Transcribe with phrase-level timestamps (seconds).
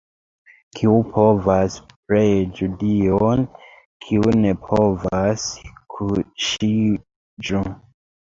[0.77, 1.73] Kiu povas,
[2.11, 3.43] preĝu Dion,
[4.05, 5.43] kiu ne povas,
[5.97, 7.63] kuŝiĝu!